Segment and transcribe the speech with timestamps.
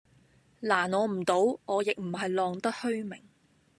[0.61, 3.21] 難我唔到，我並唔係浪得虛名